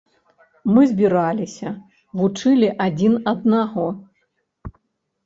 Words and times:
Мы 0.77 0.85
збіраліся, 0.91 1.69
вучылі 2.21 2.69
адзін 2.87 3.13
аднаго. 3.33 3.85